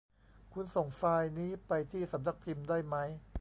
[0.53, 3.09] คุณส่งไฟล์นี้ไปที่สำนักพิมพ์ได้มั้ย